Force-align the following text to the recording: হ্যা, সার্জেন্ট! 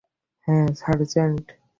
হ্যা, 0.47 0.57
সার্জেন্ট! 0.79 1.45